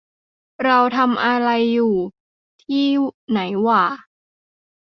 [0.63, 1.95] เราทำอะไรอยู่
[2.63, 2.87] ที่
[3.29, 3.83] ไหนหว่า